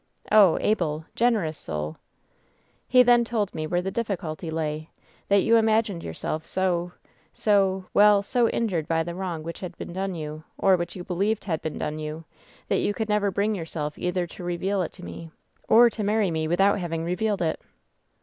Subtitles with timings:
[0.31, 1.05] "Oh, Abel!
[1.15, 1.97] Generous soul!"
[2.87, 4.89] "He then told me where the difficulty lay—
[5.29, 6.93] ^that you imagined yourself so—
[7.33, 11.03] so— ^well, so injured by the wrong which had been done you— or which you
[11.03, 12.25] believed had been done you—
[12.71, 15.05] ^that you could never bring yourself WHEN SHADOWS DIE 258 either to reveal it to
[15.05, 15.29] me,
[15.67, 17.61] or to marry me without having revealed it."